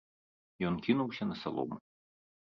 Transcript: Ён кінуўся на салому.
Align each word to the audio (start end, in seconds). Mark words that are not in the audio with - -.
Ён 0.69 0.79
кінуўся 0.87 1.27
на 1.31 1.35
салому. 1.41 1.75